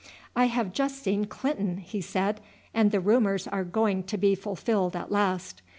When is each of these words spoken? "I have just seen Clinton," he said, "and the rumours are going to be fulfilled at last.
"I 0.35 0.45
have 0.45 0.73
just 0.73 0.97
seen 1.03 1.25
Clinton," 1.25 1.77
he 1.77 2.01
said, 2.01 2.41
"and 2.73 2.89
the 2.89 2.99
rumours 2.99 3.47
are 3.47 3.63
going 3.63 4.01
to 4.05 4.17
be 4.17 4.33
fulfilled 4.33 4.95
at 4.95 5.11
last. 5.11 5.61